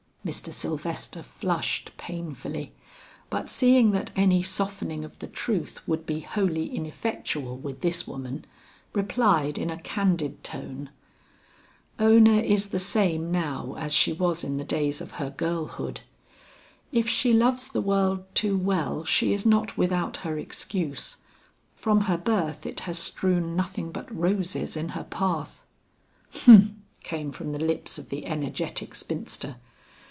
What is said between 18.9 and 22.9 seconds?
she is not without her excuse; from her birth it